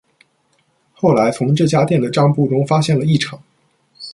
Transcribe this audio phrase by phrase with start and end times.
[0.93, 3.39] 后来，从这家店的账簿中发现了异常。